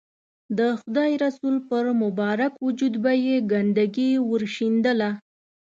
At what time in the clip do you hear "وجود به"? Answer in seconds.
2.65-3.11